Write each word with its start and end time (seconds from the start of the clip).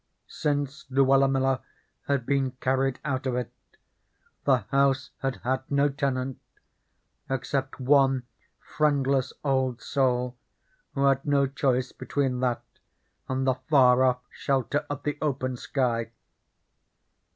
Since 0.27 0.87
Luella 0.89 1.27
Miller 1.27 1.59
had 2.07 2.25
been 2.25 2.53
carried 2.53 2.97
out 3.05 3.27
of 3.27 3.35
it, 3.35 3.53
the 4.45 4.65
house 4.71 5.11
had 5.19 5.35
had 5.43 5.61
no 5.69 5.89
tenant 5.89 6.39
except 7.29 7.79
one 7.79 8.23
friendless 8.59 9.31
old 9.45 9.79
soul 9.79 10.35
who 10.95 11.05
had 11.05 11.23
no 11.23 11.45
choice 11.45 11.91
between 11.91 12.39
that 12.39 12.63
and 13.29 13.45
the 13.45 13.59
far 13.69 14.03
off 14.03 14.21
shelter 14.31 14.87
of 14.89 15.03
the 15.03 15.19
open 15.21 15.55
sky. 15.55 16.09